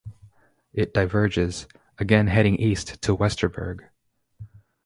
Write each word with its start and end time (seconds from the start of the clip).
It 0.73 0.95
diverges, 0.95 1.67
again 1.99 2.25
heading 2.25 2.55
east 2.55 2.99
to 3.03 3.15
Westerburg. 3.15 3.87